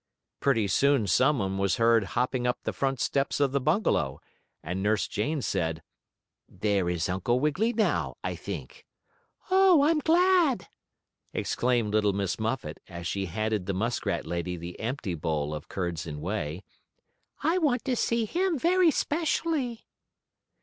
[0.39, 4.19] Pretty soon some one was heard hopping up the front steps of the bungalow,
[4.63, 5.83] and Nurse Jane said:
[6.49, 8.87] "There is Uncle Wiggily now, I think."
[9.51, 10.67] "Oh, I'm glad!"
[11.33, 16.07] exclaimed little Miss Muffet, as she handed the muskrat lady the empty bowl of curds
[16.07, 16.63] and whey.
[17.43, 19.85] "I want to see him very specially."